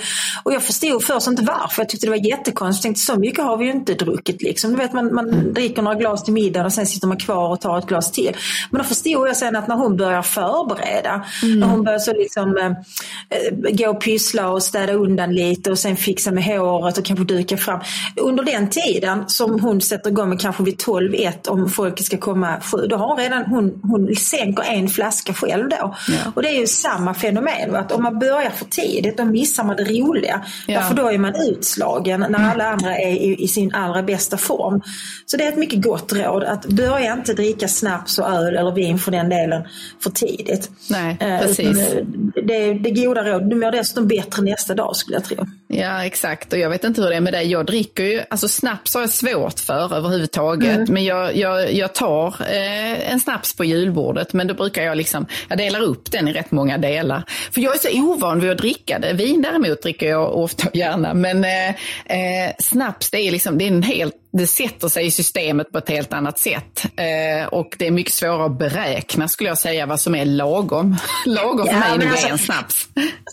Och 0.44 0.54
jag 0.54 0.64
förstod 0.64 1.04
först 1.04 1.28
inte 1.28 1.44
varför. 1.44 1.82
Jag 1.82 1.90
tyckte 1.90 2.08
det 2.08 2.10
var 2.10 2.28
jättekonstigt. 2.28 2.84
Tänkte, 2.84 3.02
så 3.02 3.20
mycket 3.20 3.44
har 3.44 3.58
vi 3.58 3.66
ju 3.66 3.72
inte 3.72 3.94
druckit. 3.94 4.42
Liksom. 4.42 4.72
Du 4.72 4.78
vet, 4.78 4.94
man, 4.94 5.14
man 5.14 5.54
dricker 5.54 5.82
några 5.82 5.98
glas 5.98 6.24
till 6.24 6.34
middagen 6.34 6.66
och 6.66 6.74
sen 6.74 6.88
sitter 6.88 7.08
man 7.08 7.18
kvar 7.18 7.50
och 7.50 7.62
tar 7.62 7.78
ett 7.78 7.86
glas 7.86 8.12
till. 8.12 8.36
Men 8.72 8.82
då 8.82 8.88
förstod 8.88 9.28
jag 9.28 9.38
sen 9.38 9.56
att 9.56 9.68
när 9.68 9.76
hon 9.76 9.98
börjar 9.98 10.22
förbereda, 10.22 11.26
när 11.44 11.68
hon 11.68 11.84
börjar 11.84 12.00
så 12.00 12.14
liksom, 12.14 12.58
eh, 12.58 12.66
eh, 12.66 13.76
gå 13.76 13.90
och 13.90 14.02
pyssla 14.02 14.50
och 14.50 14.64
städa 14.64 14.94
undan 14.94 15.34
lite 15.36 15.72
och 15.72 15.80
sen 15.80 15.96
fixa 15.96 16.32
med 16.32 16.44
håret 16.44 16.98
och 16.98 17.06
kanske 17.06 17.26
duka 17.26 17.58
fram. 17.58 17.80
Under 18.16 18.44
den 18.44 18.70
tiden 18.70 19.24
som 19.28 19.60
hon 19.60 19.82
sätter 19.82 20.10
igång 20.10 20.30
med 20.30 20.42
kanske 20.42 20.64
vid 20.64 20.78
12-1 20.78 21.48
om 21.48 21.70
folket 21.70 22.06
ska 22.06 22.18
komma 22.18 22.62
sju, 22.62 22.88
då 22.90 22.96
har 22.96 23.08
hon 23.08 23.18
redan 23.18 23.47
hon, 23.50 23.80
hon 23.84 24.16
sänker 24.16 24.64
en 24.64 24.88
flaska 24.90 25.34
själv 25.34 25.70
då. 25.70 25.96
Ja. 26.08 26.32
Och 26.36 26.42
det 26.42 26.50
är 26.50 26.60
ju 26.60 26.68
samma 26.68 27.14
fenomen. 27.14 27.72
va? 27.72 27.80
Att 27.80 27.92
om 27.92 28.04
man 28.04 28.20
börjar 28.20 28.50
för 28.50 28.66
tidigt 28.66 29.18
då 29.18 29.26
missar 29.26 29.64
man 29.64 29.76
det 29.76 29.84
roliga. 29.84 30.46
Ja. 30.68 30.82
För 30.82 30.96
då 30.96 31.12
är 31.12 31.18
man 31.18 31.34
utslagen 31.50 32.26
när 32.30 32.52
alla 32.52 32.68
andra 32.72 32.98
är 32.98 33.12
i, 33.12 33.44
i 33.44 33.48
sin 33.48 33.74
allra 33.76 34.04
bästa 34.04 34.38
form. 34.38 34.82
Så 35.26 35.38
det 35.38 35.44
är 35.44 35.50
ett 35.50 35.58
mycket 35.58 35.82
gott 35.84 36.14
råd 36.14 36.44
att 36.44 36.66
börja 36.66 37.14
inte 37.14 37.34
dricka 37.34 37.68
snaps 37.68 38.20
och 38.20 38.30
öl 38.30 38.56
eller 38.56 38.72
vin 38.72 39.00
för 39.00 39.12
den 39.12 39.30
delen 39.30 39.64
för 40.04 40.10
tidigt. 40.10 40.70
Nej, 40.90 41.18
Eh, 41.20 41.40
precis. 41.40 41.78
eh, 41.78 42.04
Det 42.48 42.54
är 42.56 42.74
det 42.74 42.92
goda 42.92 43.24
råd. 43.24 43.50
Du 43.50 43.56
mår 43.56 43.72
dessutom 43.72 44.08
bättre 44.08 44.42
nästa 44.44 44.74
dag 44.74 44.96
skulle 44.96 45.16
jag 45.18 45.24
tro. 45.26 45.46
Ja, 45.70 46.06
exakt. 46.06 46.54
Och 46.54 46.60
jag 46.60 46.70
vet 46.70 46.84
inte 46.84 47.02
hur 47.02 47.10
det 47.10 47.16
är 47.16 47.22
med 47.22 47.34
dig. 47.34 47.52
Jag 47.52 47.66
dricker 47.66 48.04
ju, 48.04 48.22
alltså 48.30 48.48
snaps 48.48 48.94
har 48.94 49.02
jag 49.02 49.10
svårt 49.10 49.60
för 49.60 49.96
överhuvudtaget. 49.96 50.90
Men 50.90 51.04
jag, 51.04 51.36
jag, 51.36 51.74
jag 51.74 51.96
tar 51.96 52.28
eh, 52.28 53.12
en 53.12 53.20
snaps 53.20 53.56
på 53.56 53.66
julbordet, 53.66 54.34
men 54.34 54.48
då 54.48 54.54
brukar 54.54 54.84
jag 54.84 54.98
liksom, 54.98 55.26
jag 55.50 55.58
delar 55.58 55.82
upp 55.82 56.12
den 56.12 56.28
i 56.28 56.34
rätt 56.34 56.52
många 56.52 56.78
delar. 56.78 57.24
För 57.52 57.62
jag 57.62 57.76
är 57.76 57.80
så 57.80 58.02
ovan 58.02 58.40
vid 58.40 58.52
att 58.52 58.58
dricka 58.58 59.00
det. 59.00 59.14
Vin 59.14 59.42
däremot 59.42 59.82
dricker 59.82 60.10
jag 60.10 60.36
ofta 60.36 60.68
och 60.68 60.76
gärna, 60.76 61.14
men 61.14 61.44
eh, 61.44 61.70
eh, 62.06 62.54
snaps 62.60 63.12
det 63.12 63.18
är 63.18 63.32
liksom, 63.32 63.58
det 63.58 63.64
är 63.64 63.68
en 63.68 63.84
helt 63.84 64.16
det 64.38 64.48
sätter 64.48 64.88
sig 64.88 65.06
i 65.06 65.12
systemet 65.12 65.72
på 65.72 65.78
ett 65.78 65.90
helt 65.90 66.14
annat 66.14 66.40
sätt. 66.40 66.86
Eh, 66.86 67.48
och 67.48 67.76
det 67.80 67.88
är 67.88 67.92
mycket 67.92 68.14
svårare 68.14 68.46
att 68.46 68.60
beräkna 68.60 69.28
skulle 69.28 69.50
jag 69.50 69.58
säga 69.58 69.86
vad 69.86 70.00
som 70.00 70.16
är 70.16 70.26
lagom. 70.26 70.96
lagom 71.26 71.68
för 71.68 71.74
Ja, 71.74 71.80
mig 71.80 71.90
men 71.90 72.00
nog 72.00 72.10
alltså- 72.12 72.28
en 72.28 72.38
snaps. 72.38 72.88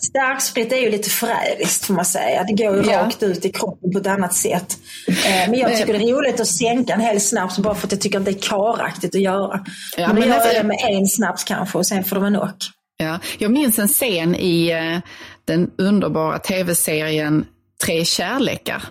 Starksprit 0.09 0.71
är 0.71 0.77
ju 0.77 0.89
lite 0.91 1.09
förrädiskt 1.09 1.85
får 1.85 1.93
man 1.93 2.05
säga. 2.05 2.43
Det 2.43 2.53
går 2.63 2.75
ju 2.85 2.91
Ja. 2.91 2.99
rakt 3.03 3.23
ut 3.23 3.45
i 3.45 3.51
kroppen 3.51 3.91
på 3.91 3.99
ett 3.99 4.07
annat 4.07 4.33
sätt. 4.33 4.77
Eh, 5.07 5.49
Men 5.49 5.53
jag 5.59 5.77
tycker 5.77 5.93
det 5.93 5.99
är 6.09 6.13
roligt 6.13 6.39
att 6.39 6.47
sänka 6.47 6.93
en 6.93 6.99
hel 7.01 7.21
snaps 7.21 7.57
bara 7.57 7.75
för 7.75 7.87
att 7.87 7.91
jag 7.91 8.01
tycker 8.01 8.19
att 8.19 8.25
det 8.25 8.31
är 8.31 8.41
karaktigt 8.49 9.15
att 9.15 9.21
göra. 9.21 9.65
Ja, 9.97 10.07
men 10.07 10.15
men 10.19 10.27
gör 10.27 10.35
alltså- 10.35 10.53
jag 10.53 10.63
det 10.63 10.67
med 10.67 10.77
en 10.89 11.07
snaps 11.07 11.43
kanske 11.43 11.77
och 11.77 11.87
sen 11.87 12.03
får 12.03 12.15
det 12.15 12.19
vara 12.19 12.29
nog. 12.29 12.49
Ja, 12.97 13.19
jag 13.37 13.51
minns 13.51 13.79
en 13.79 13.87
scen 13.87 14.35
i 14.35 14.69
eh, 14.71 14.99
den 15.47 15.71
underbara 15.77 16.39
tv-serien 16.39 17.45
Tre 17.85 18.05
kärlekar 18.05 18.83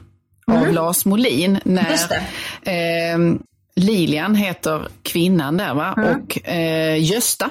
av 0.46 0.72
Lars 0.72 1.04
Molin 1.04 1.58
när 1.64 1.98
Mm. 2.64 3.34
Eh, 3.34 3.40
Lilian 3.76 4.34
heter 4.34 4.88
kvinnan 5.02 5.56
där 5.56 5.74
va? 5.74 5.94
Mm. 5.96 6.20
och 6.20 6.48
eh, 6.48 7.02
Gösta 7.04 7.50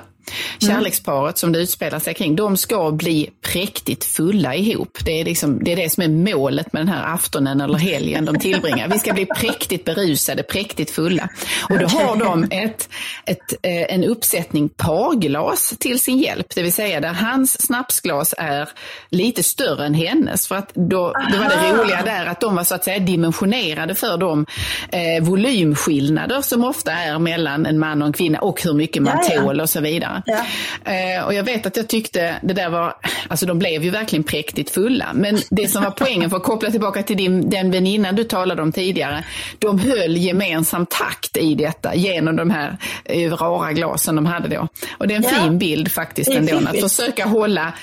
Kärleksparet 0.60 1.38
som 1.38 1.52
det 1.52 1.60
utspelar 1.60 2.00
sig 2.00 2.14
kring, 2.14 2.36
de 2.36 2.58
ska 2.58 2.92
bli 2.92 3.30
präktigt 3.42 4.04
fulla 4.04 4.56
ihop. 4.56 4.98
Det 5.06 5.22
är, 5.22 5.26
liksom, 5.26 5.64
det 5.64 5.72
är 5.72 5.76
det 5.76 5.90
som 5.90 6.04
är 6.04 6.08
målet 6.08 6.74
med 6.74 6.82
den 6.82 6.88
här 6.88 7.14
aftonen 7.14 7.62
eller 7.62 7.78
helgen 7.78 8.26
de 8.26 8.40
tillbringar. 8.40 8.88
Vi 8.88 9.00
ska 9.00 9.14
bli 9.14 9.26
präktigt 9.26 9.86
berusade, 9.86 10.44
präktigt 10.44 10.92
fulla. 10.92 11.30
Och 11.70 11.80
då 11.80 11.86
har 11.86 12.16
de 12.16 12.48
ett, 12.52 12.90
ett, 13.26 13.54
eh, 13.62 13.96
en 13.96 14.04
uppsättning 14.04 14.70
parglas 14.70 15.76
till 15.80 16.00
sin 16.00 16.18
hjälp, 16.18 16.56
det 16.56 16.64
vill 16.64 16.74
säga 16.74 17.00
där 17.00 17.14
hans 17.14 17.62
snapsglas 17.66 18.36
är 18.38 18.70
lite 19.10 19.44
större 19.44 19.86
än 19.86 19.94
hennes. 19.94 20.48
För 20.48 20.56
att 20.56 20.72
då, 20.74 21.14
då 21.32 21.38
var 21.38 21.50
det 21.50 21.82
roliga 21.82 22.02
där 22.02 22.26
att 22.26 22.40
de 22.40 22.56
var 22.56 22.64
så 22.64 22.76
att 22.76 22.84
säga 22.84 23.00
dimensionerade 23.00 23.96
för 23.96 24.18
de 24.18 24.46
eh, 24.92 25.24
volymskillnader 25.24 26.42
som 26.42 26.64
ofta 26.64 26.92
är 26.92 27.20
mellan 27.20 27.66
en 27.66 27.80
man 27.80 28.02
och 28.02 28.08
en 28.08 28.14
kvinna 28.14 28.40
och 28.40 28.62
hur 28.62 28.74
mycket 28.74 29.04
man 29.04 29.20
ja. 29.30 29.42
tål 29.42 29.62
och 29.62 29.70
så 29.70 29.82
vidare. 29.82 30.13
Ja. 30.26 30.46
Eh, 30.92 31.24
och 31.26 31.34
jag 31.34 31.44
vet 31.44 31.66
att 31.66 31.78
jag 31.78 31.88
tyckte 31.88 32.36
det 32.44 32.54
där 32.54 32.70
var, 32.70 32.94
alltså 33.28 33.46
de 33.46 33.60
blev 33.60 33.84
ju 33.84 33.90
verkligen 33.90 34.24
präktigt 34.24 34.70
fulla. 34.70 35.08
Men 35.14 35.38
det 35.50 35.68
som 35.68 35.84
var 35.84 35.92
poängen, 35.92 36.30
för 36.30 36.38
att 36.38 36.44
koppla 36.44 36.72
tillbaka 36.72 37.04
till 37.04 37.18
din, 37.18 37.50
den 37.50 37.72
väninna 37.72 38.12
du 38.12 38.24
talade 38.24 38.62
om 38.62 38.72
tidigare, 38.72 39.24
de 39.60 39.80
höll 39.80 40.18
gemensam 40.18 40.86
takt 40.86 41.38
i 41.38 41.56
detta 41.56 41.96
genom 41.96 42.36
de 42.36 42.50
här 42.50 42.78
eh, 43.06 43.32
rara 43.32 43.74
glasen 43.74 44.16
de 44.16 44.26
hade 44.26 44.48
då. 44.48 44.68
Och 44.98 45.08
det 45.08 45.14
är 45.14 45.18
en 45.18 45.24
Ja. 45.24 45.30
fin 45.30 45.58
bild 45.58 45.92
faktiskt 45.92 46.32
ändå, 46.32 46.58
att 46.68 46.80
försöka 46.92 47.26
hålla 47.26 47.74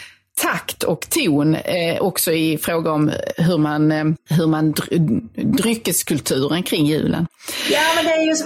takt 0.43 0.83
och 0.83 1.07
ton 1.11 1.55
eh, 1.55 2.01
också 2.01 2.33
i 2.33 2.59
fråga 2.59 2.93
om 2.93 3.13
hur 3.37 3.59
man, 3.59 3.93
eh, 3.93 4.05
hur 4.29 4.47
man 4.47 4.75
dr- 4.75 5.29
dryckeskulturen 5.57 6.63
kring 6.63 6.87
julen. 6.87 7.27
Ja, 7.71 7.81
men 7.97 8.05
det 8.05 8.11
är 8.13 8.27
ju 8.27 8.35
så, 8.35 8.45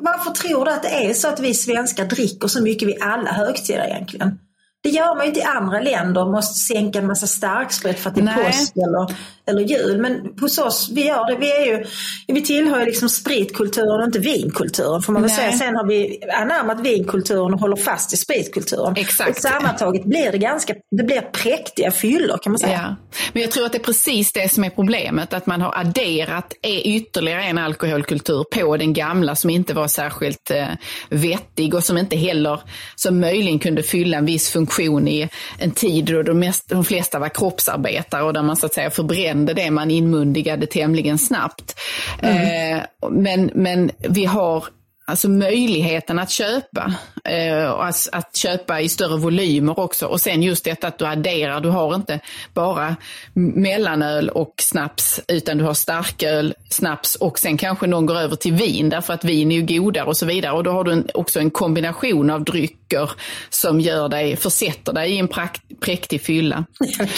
varför 0.00 0.30
tror 0.30 0.64
du 0.64 0.70
att 0.70 0.82
det 0.82 0.88
är 0.88 1.14
så 1.14 1.28
att 1.28 1.40
vi 1.40 1.54
svenskar 1.54 2.04
dricker 2.04 2.48
så 2.48 2.62
mycket 2.62 2.88
vid 2.88 3.02
alla 3.02 3.32
högtider 3.32 3.86
egentligen? 3.86 4.38
Det 4.82 4.88
gör 4.88 5.14
man 5.14 5.24
ju 5.24 5.28
inte 5.28 5.40
i 5.40 5.42
andra 5.42 5.80
länder, 5.80 6.24
måste 6.24 6.54
sänka 6.54 6.98
en 6.98 7.06
massa 7.06 7.26
starksprit 7.26 7.98
för 7.98 8.10
att 8.10 8.14
det 8.14 8.20
är 8.20 8.24
Nej. 8.24 8.44
påsk 8.44 8.72
eller, 8.76 9.16
eller 9.46 9.60
jul. 9.62 10.00
Men 10.00 10.38
hos 10.40 10.58
oss, 10.58 10.90
vi 10.92 11.06
gör 11.06 11.30
det. 11.30 11.36
Vi, 11.36 11.52
är 11.52 11.66
ju, 11.66 11.84
vi 12.26 12.42
tillhör 12.42 12.80
ju 12.80 12.86
liksom 12.86 13.08
spritkulturen 13.08 14.00
och 14.00 14.06
inte 14.06 14.18
vinkulturen 14.18 15.02
får 15.02 15.12
man 15.12 15.22
väl 15.22 15.30
Nej. 15.30 15.40
säga. 15.40 15.52
Sen 15.52 15.76
har 15.76 15.86
vi 15.86 16.20
anammat 16.32 16.80
vinkulturen 16.80 17.54
och 17.54 17.60
håller 17.60 17.76
fast 17.76 18.12
i 18.12 18.16
spritkulturen. 18.16 18.94
Exakt. 18.96 19.30
Och 19.30 19.36
sammantaget 19.36 20.04
blir 20.04 20.32
det 20.32 20.38
ganska, 20.38 20.74
det 20.90 21.04
blir 21.04 21.20
präktiga 21.20 21.90
fyllor 21.90 22.38
kan 22.42 22.52
man 22.52 22.58
säga. 22.58 22.96
Ja. 23.12 23.18
Men 23.32 23.42
jag 23.42 23.50
tror 23.50 23.66
att 23.66 23.72
det 23.72 23.78
är 23.78 23.82
precis 23.82 24.32
det 24.32 24.52
som 24.52 24.64
är 24.64 24.70
problemet, 24.70 25.32
att 25.32 25.46
man 25.46 25.60
har 25.60 25.78
adderat 25.78 26.52
ytterligare 26.84 27.42
en 27.42 27.58
alkoholkultur 27.58 28.44
på 28.44 28.76
den 28.76 28.92
gamla 28.92 29.36
som 29.36 29.50
inte 29.50 29.74
var 29.74 29.88
särskilt 29.88 30.50
eh, 30.50 30.66
vettig 31.10 31.74
och 31.74 31.84
som 31.84 31.98
inte 31.98 32.16
heller, 32.16 32.60
som 32.96 33.20
möjligen 33.20 33.58
kunde 33.58 33.82
fylla 33.82 34.18
en 34.18 34.26
viss 34.26 34.50
funktion 34.50 34.67
i 35.08 35.28
en 35.58 35.70
tid 35.70 36.04
då 36.04 36.22
de, 36.22 36.38
mest, 36.38 36.68
de 36.68 36.84
flesta 36.84 37.18
var 37.18 37.28
kroppsarbetare 37.28 38.22
och 38.22 38.32
där 38.32 38.42
man 38.42 38.56
så 38.56 38.66
att 38.66 38.74
säga 38.74 38.90
förbrände 38.90 39.54
det 39.54 39.70
man 39.70 39.90
inmundigade 39.90 40.66
tämligen 40.66 41.18
snabbt. 41.18 41.80
Eh, 42.22 42.82
men, 43.10 43.50
men 43.54 43.90
vi 43.98 44.24
har 44.24 44.64
Alltså 45.08 45.28
möjligheten 45.28 46.18
att 46.18 46.30
köpa 46.30 46.94
eh, 47.24 47.70
och 47.70 47.86
att, 47.86 48.08
att 48.12 48.36
köpa 48.36 48.80
i 48.80 48.88
större 48.88 49.16
volymer 49.16 49.78
också. 49.80 50.06
Och 50.06 50.20
sen 50.20 50.42
just 50.42 50.64
detta 50.64 50.86
att 50.88 50.98
du 50.98 51.06
adderar, 51.06 51.60
du 51.60 51.68
har 51.68 51.94
inte 51.94 52.20
bara 52.54 52.96
mellanöl 53.34 54.28
och 54.28 54.54
snaps 54.60 55.20
utan 55.28 55.58
du 55.58 55.64
har 55.64 55.74
starköl, 55.74 56.54
snaps 56.70 57.14
och 57.14 57.38
sen 57.38 57.56
kanske 57.56 57.86
någon 57.86 58.06
går 58.06 58.18
över 58.18 58.36
till 58.36 58.52
vin 58.52 58.88
därför 58.88 59.14
att 59.14 59.24
vin 59.24 59.52
är 59.52 59.56
ju 59.56 59.78
godare 59.80 60.04
och 60.04 60.16
så 60.16 60.26
vidare. 60.26 60.52
Och 60.52 60.64
då 60.64 60.70
har 60.70 60.84
du 60.84 60.92
en, 60.92 61.08
också 61.14 61.40
en 61.40 61.50
kombination 61.50 62.30
av 62.30 62.44
drycker 62.44 63.10
som 63.50 63.80
gör 63.80 64.08
dig, 64.08 64.36
försätter 64.36 64.92
dig 64.92 65.10
i 65.12 65.18
en 65.18 65.28
prakt, 65.28 65.62
präktig 65.80 66.22
fylla. 66.22 66.64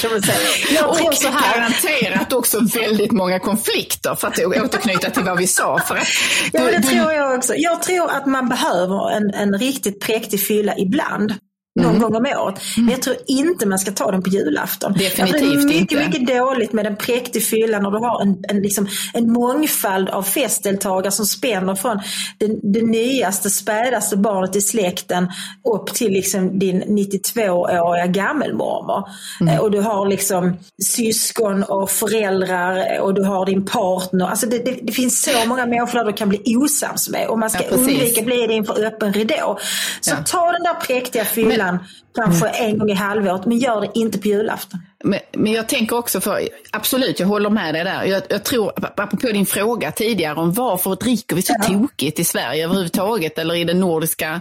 Kan 0.00 0.10
man 0.12 0.22
säga. 0.22 0.38
Jag 0.74 0.94
tror 0.96 1.08
Och 1.08 1.14
så 1.14 1.28
här. 1.28 1.54
garanterat 1.56 2.32
också 2.32 2.58
väldigt 2.74 3.12
många 3.12 3.38
konflikter 3.38 4.14
för 4.14 4.28
att 4.28 4.38
återknyta 4.38 5.10
till 5.10 5.22
vad 5.24 5.38
vi 5.38 5.46
sa. 5.46 5.78
För 5.78 5.96
att 5.96 6.06
Ja, 6.52 6.64
det 6.64 6.76
du- 6.78 6.82
tror 6.82 7.12
jag 7.12 7.36
också. 7.38 7.54
Jag 7.56 7.79
tror 7.82 8.10
att 8.10 8.26
man 8.26 8.48
behöver 8.48 9.10
en, 9.10 9.30
en 9.34 9.58
riktigt 9.58 10.00
präktig 10.00 10.40
fylla 10.46 10.78
ibland. 10.78 11.34
Någon 11.82 11.96
Mm. 11.96 12.02
gång 12.02 12.14
om 12.16 12.26
året. 12.42 12.60
Men 12.76 12.88
jag 12.88 13.02
tror 13.02 13.16
inte 13.26 13.66
man 13.66 13.78
ska 13.78 13.90
ta 13.92 14.10
den 14.10 14.22
på 14.22 14.30
julafton. 14.30 14.92
Definitivt 14.92 15.18
jag 15.18 15.38
tror 15.40 15.50
det 15.50 15.54
är 15.62 15.66
mycket, 15.66 15.80
inte. 15.92 16.08
mycket 16.20 16.38
dåligt 16.38 16.72
med 16.72 16.86
en 16.86 16.96
präktig 16.96 17.44
fylla 17.44 17.78
när 17.80 17.90
du 17.90 17.98
har 17.98 18.22
en, 18.22 18.36
en, 18.48 18.62
liksom, 18.62 18.88
en 19.14 19.32
mångfald 19.32 20.08
av 20.08 20.22
festdeltagare 20.22 21.10
som 21.12 21.26
spänner 21.26 21.74
från 21.74 21.96
det, 22.38 22.46
det 22.62 22.82
nyaste, 22.86 23.50
spädaste 23.50 24.16
barnet 24.16 24.56
i 24.56 24.60
släkten 24.60 25.28
upp 25.74 25.94
till 25.94 26.12
liksom 26.12 26.58
din 26.58 26.82
92-åriga 26.82 28.06
gammelmormor. 28.06 29.08
Mm. 29.40 29.54
Eh, 29.54 29.60
Och 29.60 29.70
du 29.70 29.80
har 29.80 30.06
liksom 30.06 30.56
syskon 30.84 31.62
och 31.62 31.90
föräldrar 31.90 33.00
och 33.00 33.14
du 33.14 33.22
har 33.22 33.46
din 33.46 33.64
partner. 33.64 34.26
Alltså 34.26 34.46
det, 34.46 34.58
det, 34.58 34.78
det 34.82 34.92
finns 34.92 35.22
så 35.22 35.48
många 35.48 35.66
människor 35.66 35.98
där 35.98 36.04
du 36.04 36.12
kan 36.12 36.28
bli 36.28 36.56
osams 36.56 37.08
med 37.08 37.26
och 37.28 37.38
man 37.38 37.50
ska 37.50 37.62
Ja, 37.70 37.76
undvika 37.76 38.20
att 38.20 38.26
bli 38.26 38.46
det 38.46 38.54
inför 38.54 38.84
öppen 38.84 39.12
ridå. 39.12 39.58
Så 40.00 40.10
Ja. 40.10 40.16
ta 40.26 40.52
den 40.52 40.62
där 40.62 40.74
präktiga 40.74 41.24
fyllan 41.24 41.69
kanske 42.14 42.48
en 42.48 42.78
gång 42.78 42.90
i 42.90 42.94
halvåret 42.94 43.46
men 43.46 43.58
gör 43.58 43.80
det 43.80 43.90
inte 43.94 44.18
på 44.18 44.28
julafton. 44.28 44.80
Men, 45.04 45.20
men 45.32 45.52
jag 45.52 45.68
tänker 45.68 45.96
också, 45.96 46.20
för 46.20 46.48
absolut, 46.70 47.20
jag 47.20 47.26
håller 47.26 47.50
med 47.50 47.74
dig 47.74 47.84
där. 47.84 48.04
Jag, 48.04 48.22
jag 48.28 48.44
tror, 48.44 48.72
apropå 48.76 49.26
din 49.26 49.46
fråga 49.46 49.92
tidigare 49.92 50.34
om 50.34 50.52
varför 50.52 50.96
dricker 50.96 51.36
vi 51.36 51.42
så 51.42 51.54
tokigt 51.68 52.18
i 52.18 52.24
Sverige 52.24 52.64
överhuvudtaget, 52.64 53.38
eller 53.38 53.54
i 53.54 53.64
den 53.64 53.80
nordiska, 53.80 54.40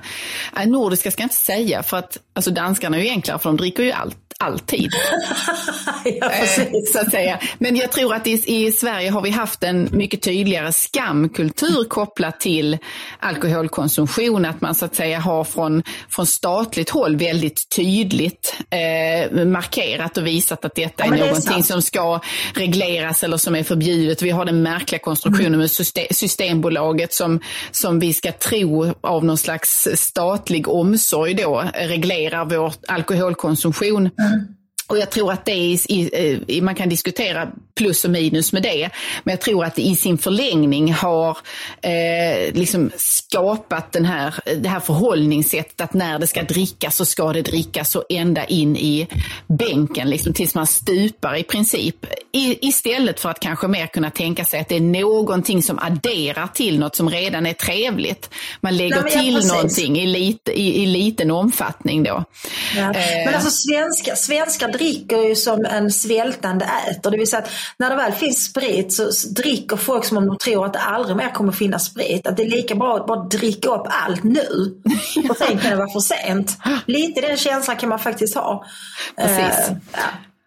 nej, 0.56 0.68
nordiska 0.68 1.12
ska 1.12 1.22
jag 1.22 1.26
inte 1.26 1.36
säga, 1.36 1.84
för 1.84 1.98
att 1.98 2.18
alltså 2.34 2.52
danskarna 2.52 2.98
är 2.98 3.02
ju 3.02 3.10
enklare, 3.10 3.40
för 3.40 3.50
de 3.50 3.58
dricker 3.58 3.84
ju 3.84 3.92
allt, 3.92 4.18
alltid. 4.40 4.92
ja, 6.04 6.32
Eh, 6.32 6.72
så 6.94 7.00
att 7.00 7.12
säga. 7.12 7.40
Men 7.58 7.76
jag 7.76 7.92
tror 7.92 8.14
att 8.14 8.28
i, 8.28 8.44
i 8.46 8.72
Sverige 8.72 9.10
har 9.10 9.22
vi 9.22 9.30
haft 9.30 9.64
en 9.64 9.90
mycket 9.92 10.22
tydligare 10.22 10.72
skamkultur 10.72 11.84
kopplat 11.84 12.40
till 12.40 12.78
alkoholkonsumtion. 13.20 14.46
Att 14.46 14.62
man 14.62 14.76
så 14.76 14.86
att 14.86 14.96
säga 14.96 15.20
har 15.20 15.44
från, 15.44 15.84
från 16.10 16.26
statligt 16.26 16.90
håll 16.90 17.16
väldigt 17.16 17.70
tydligt 17.76 18.56
eh, 18.70 19.46
markerat 19.46 20.18
och 20.18 20.28
visat 20.28 20.49
att 20.52 20.62
detta 20.76 20.82
Ja, 20.98 21.06
är 21.06 21.14
är 21.14 21.18
någonting 21.20 21.42
sant. 21.42 21.66
som 21.66 21.82
ska 21.82 22.22
regleras 22.56 23.24
eller 23.24 23.38
som 23.38 23.56
är 23.56 23.64
förbjudet. 23.64 24.22
Vi 24.22 24.30
har 24.30 24.46
den 24.46 24.62
märkliga 24.64 25.00
konstruktionen 25.00 25.60
med 25.60 25.72
syste- 25.72 26.08
Systembolaget 26.14 27.14
som, 27.14 27.40
som 27.72 28.00
vi 28.00 28.14
ska 28.14 28.32
tro 28.32 28.94
av 29.02 29.26
någon 29.26 29.38
slags 29.38 29.88
statlig 29.96 30.68
omsorg 30.68 31.34
då 31.34 31.64
reglerar 31.74 32.46
vår 32.46 32.74
alkoholkonsumtion. 32.88 34.10
Och 34.90 34.98
jag 34.98 35.10
tror 35.10 35.32
att 35.32 35.46
det 35.46 35.52
är, 35.52 35.92
i, 35.92 36.44
i, 36.48 36.62
man 36.62 36.76
kan 36.76 36.90
diskutera 36.90 37.48
plus 37.76 38.06
och 38.06 38.12
minus 38.12 38.54
med 38.54 38.64
det, 38.64 38.90
men 39.24 39.32
jag 39.32 39.42
tror 39.42 39.66
att 39.66 39.76
det 39.76 39.82
i 39.82 39.96
sin 39.96 40.18
förlängning 40.18 40.94
har 40.94 41.38
eh, 41.82 42.54
liksom 42.54 42.92
skapat 42.98 43.92
den 43.92 44.06
här, 44.06 44.34
det 44.58 44.70
här 44.70 44.80
förhållningssättet 44.80 45.82
att 45.82 45.94
när 45.94 46.20
det 46.20 46.28
ska 46.28 46.44
drickas 46.44 46.96
så 46.96 47.06
ska 47.06 47.34
det 47.34 47.42
drickas 47.42 47.92
så 47.92 48.04
ända 48.10 48.46
in 48.46 48.78
i 48.78 49.08
bänken, 49.48 50.10
liksom, 50.10 50.34
tills 50.34 50.56
man 50.56 50.68
stupar 50.68 51.36
i 51.36 51.44
princip. 51.44 52.06
I, 52.32 52.68
istället 52.68 53.20
för 53.20 53.30
att 53.30 53.40
kanske 53.40 53.68
mer 53.68 53.88
kunna 53.88 54.12
tänka 54.12 54.46
sig 54.46 54.60
att 54.60 54.70
det 54.70 54.76
är 54.76 55.04
någonting 55.04 55.64
som 55.64 55.80
adderar 55.80 56.48
till 56.48 56.80
något 56.80 56.96
som 56.96 57.10
redan 57.10 57.46
är 57.46 57.54
trevligt. 57.54 58.30
Man 58.62 58.78
lägger 58.78 59.02
Nej, 59.02 59.12
till 59.12 59.36
precis. 59.36 59.52
någonting 59.52 59.98
i, 60.00 60.06
lite, 60.06 60.60
i, 60.60 60.84
i 60.84 60.86
liten 60.86 61.32
omfattning 61.32 62.04
då. 62.04 62.24
Ja. 62.76 62.82
Eh. 62.82 63.26
Men 63.26 63.36
alltså 63.36 63.50
svenskar, 63.50 64.16
svenskar 64.16 64.79
dricker 64.80 65.18
ju 65.24 65.36
som 65.36 65.66
en 65.66 65.92
svältande 65.92 66.66
äter. 66.90 67.12
Det 67.12 67.18
vill 67.18 67.28
säga 67.28 67.42
att 67.44 67.50
när 67.78 67.90
det 67.90 67.96
väl 67.96 68.12
finns 68.12 68.46
sprit 68.46 68.94
så 68.94 69.10
dricker 69.36 69.78
folk 69.78 70.06
som 70.06 70.18
om 70.18 70.26
de 70.28 70.38
tror 70.38 70.66
att 70.66 70.74
det 70.74 70.80
aldrig 70.80 71.18
mer 71.18 71.30
kommer 71.30 71.52
finnas 71.52 71.86
sprit. 71.86 72.28
Att 72.28 72.38
det 72.38 72.44
är 72.44 72.50
lika 72.50 72.76
bra 72.76 72.96
att 72.96 73.08
bara 73.08 73.24
dricka 73.24 73.70
upp 73.70 73.88
allt 73.90 74.24
nu. 74.24 74.80
Och 75.30 75.38
sen 75.38 75.58
kan 75.58 75.72
det 75.72 75.78
vara 75.78 75.90
för 75.90 76.00
sent. 76.00 76.58
Lite 76.86 77.22
den 77.22 77.38
känslan 77.38 77.78
kan 77.78 77.90
man 77.90 78.00
faktiskt 78.00 78.36
ha. 78.36 78.66
Precis. 79.18 79.70
Eh, 79.70 79.76
ja. 79.94 80.00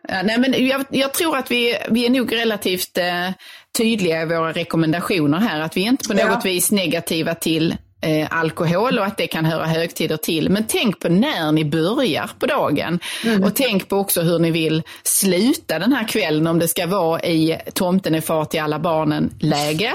Ja, 0.08 0.22
nej, 0.22 0.38
men 0.38 0.66
jag, 0.66 0.84
jag 0.90 1.12
tror 1.14 1.36
att 1.36 1.50
vi, 1.50 1.78
vi 1.90 2.06
är 2.06 2.10
nog 2.10 2.32
relativt 2.32 2.98
eh, 2.98 3.30
tydliga 3.78 4.22
i 4.22 4.26
våra 4.26 4.52
rekommendationer 4.52 5.38
här. 5.38 5.60
Att 5.60 5.76
vi 5.76 5.84
är 5.84 5.88
inte 5.88 6.08
på 6.08 6.14
Ja. 6.18 6.28
något 6.34 6.44
vis 6.44 6.70
negativa 6.70 7.34
till 7.34 7.76
eh, 8.02 8.28
alkohol 8.30 8.98
och 8.98 9.04
att 9.04 9.16
det 9.16 9.26
kan 9.26 9.44
höra 9.44 9.66
högtider 9.66 10.16
till. 10.16 10.50
Men 10.50 10.64
tänk 10.68 11.00
på 11.00 11.08
när 11.08 11.52
ni 11.52 11.64
börjar 11.64 12.30
på 12.38 12.46
dagen. 12.46 12.98
Mm. 13.24 13.44
Och 13.44 13.54
tänk 13.54 13.88
på 13.88 13.96
också 13.96 14.20
hur 14.20 14.38
ni 14.38 14.50
vill 14.50 14.82
sluta 15.04 15.78
den 15.78 15.92
här 15.92 16.08
kvällen. 16.08 16.46
Om 16.46 16.58
det 16.58 16.68
ska 16.68 16.86
vara 16.86 17.22
i 17.22 17.58
tomten 17.74 18.14
är 18.14 18.20
far 18.20 18.44
till 18.44 18.60
alla 18.60 18.78
barnen-läge. 18.78 19.92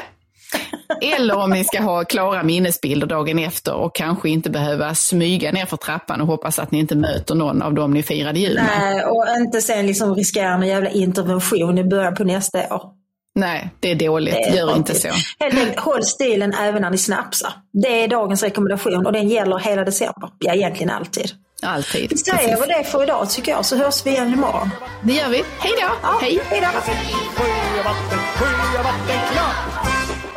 Eller 1.01 1.37
om 1.37 1.49
ni 1.49 1.63
ska 1.63 1.81
ha 1.81 2.03
klara 2.03 2.43
minnesbilder 2.43 3.07
dagen 3.07 3.39
efter 3.39 3.73
och 3.73 3.95
kanske 3.95 4.29
inte 4.29 4.49
behöva 4.49 4.95
smyga 4.95 5.51
ner 5.51 5.65
för 5.65 5.77
trappan 5.77 6.21
och 6.21 6.27
hoppas 6.27 6.59
att 6.59 6.71
ni 6.71 6.79
inte 6.79 6.95
möter 6.95 7.35
någon 7.35 7.61
av 7.61 7.73
dem 7.73 7.91
ni 7.91 8.03
firade 8.03 8.39
jul 8.39 8.55
med. 8.55 8.69
Nej, 8.79 9.03
och 9.05 9.25
inte 9.37 9.61
sen 9.61 9.87
liksom 9.87 10.15
riskera 10.15 10.53
en 10.53 10.67
jävla 10.67 10.89
intervention 10.89 11.77
i 11.77 11.83
början 11.83 12.15
på 12.15 12.23
nästa 12.23 12.75
år. 12.75 12.96
Nej, 13.37 13.69
det 13.79 13.91
är 13.91 13.95
dåligt. 13.95 14.33
Det 14.33 14.43
är 14.49 14.55
Gör 14.55 14.75
inte 14.75 14.95
så. 14.95 15.07
Helt 15.39 15.57
enkelt, 15.57 15.79
Håll 15.79 16.03
stilen 16.03 16.53
även 16.53 16.81
när 16.81 16.89
ni 16.89 16.97
snapsar. 16.97 17.53
Det 17.73 18.03
är 18.03 18.07
dagens 18.07 18.43
rekommendation 18.43 19.05
och 19.05 19.13
den 19.13 19.29
gäller 19.29 19.59
hela 19.59 19.83
december. 19.83 20.29
Ja, 20.39 20.53
egentligen 20.53 20.89
alltid. 20.89 21.31
Alltid. 21.63 22.09
Vi 22.09 22.17
säger 22.17 22.59
väl 22.59 22.69
det 22.69 22.83
för 22.83 23.03
idag 23.03 23.29
tycker 23.29 23.51
jag, 23.51 23.65
så 23.65 23.75
hörs 23.75 24.05
vi 24.05 24.09
igen 24.09 24.33
imorgon. 24.33 24.69
Det 25.03 25.13
gör 25.13 25.29
vi. 25.29 25.43
Hej 25.59 25.71
då! 25.81 25.87
Ja, 26.03 26.17
Hej! 26.21 26.39
hej 26.49 26.61
då! 26.61 26.67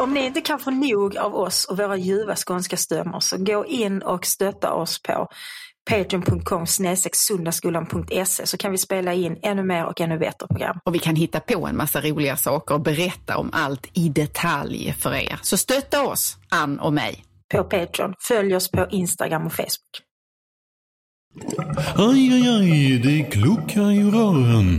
Om 0.02 0.14
ni 0.14 0.26
inte 0.26 0.40
kan 0.40 0.58
få 0.58 0.70
nog 0.70 1.16
av 1.16 1.34
oss 1.34 1.64
och 1.64 1.78
våra 1.78 1.96
ljuva 1.96 2.34
skånska 2.36 2.76
stämmor 2.76 3.20
så 3.20 3.36
gå 3.38 3.66
in 3.66 4.02
och 4.02 4.26
stötta 4.26 4.72
oss 4.72 5.02
på 5.02 5.28
patreon.com 5.90 6.66
sundaskolan.se 7.12 8.46
så 8.46 8.56
kan 8.56 8.70
vi 8.70 8.78
spela 8.78 9.14
in 9.14 9.38
ännu 9.42 9.62
mer 9.62 9.84
och 9.84 10.00
ännu 10.00 10.18
bättre 10.18 10.46
program. 10.46 10.78
Och 10.84 10.94
vi 10.94 10.98
kan 10.98 11.16
hitta 11.16 11.40
på 11.40 11.66
en 11.66 11.76
massa 11.76 12.00
roliga 12.00 12.36
saker 12.36 12.74
och 12.74 12.80
berätta 12.80 13.36
om 13.36 13.50
allt 13.52 13.98
i 13.98 14.08
detalj 14.08 14.94
för 14.98 15.14
er. 15.14 15.38
Så 15.42 15.56
stötta 15.56 16.02
oss, 16.02 16.36
Ann 16.48 16.80
och 16.80 16.92
mig. 16.92 17.24
På 17.54 17.64
Patreon. 17.64 18.14
Följ 18.28 18.56
oss 18.56 18.70
på 18.70 18.86
Instagram 18.90 19.46
och 19.46 19.52
Facebook. 19.52 20.10
Aj, 21.96 22.32
aj, 22.32 22.48
aj, 22.48 22.98
det 22.98 23.22
kluckar 23.22 23.90
ju 23.90 24.10
rören. 24.10 24.78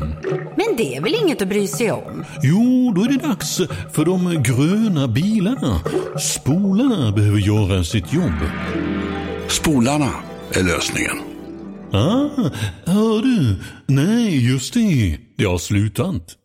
Men 0.56 0.76
det 0.78 0.96
är 0.96 1.02
väl 1.02 1.16
inget 1.16 1.42
att 1.42 1.48
bry 1.48 1.68
sig 1.68 1.92
om? 1.92 2.26
Jo, 2.44 2.94
då 2.96 3.02
är 3.04 3.08
det 3.08 3.28
dags 3.28 3.58
för 3.94 4.06
de 4.06 4.44
gröna 4.44 5.08
bilarna. 5.08 5.80
Spolarna 6.20 7.12
behöver 7.12 7.40
göra 7.40 7.84
sitt 7.84 8.14
jobb. 8.14 8.40
Spolarna 9.48 10.31
är 10.56 10.64
lösningen. 10.64 11.18
Ah, 11.92 12.30
hör 12.86 13.22
du? 13.22 13.56
Nej, 13.88 14.52
just 14.52 14.74
det. 14.74 15.18
Det 15.36 15.46
har 15.46 15.58
slutat. 15.58 16.38